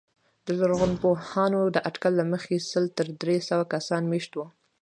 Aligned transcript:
د 0.45 0.47
لرغونپوهانو 0.59 1.61
د 1.75 1.77
اټکل 1.89 2.13
له 2.17 2.25
مخې 2.33 2.55
سل 2.69 2.85
تر 2.97 3.07
درې 3.21 3.37
سوه 3.49 3.63
کسان 3.73 4.03
مېشت 4.11 4.31
وو 4.35 4.45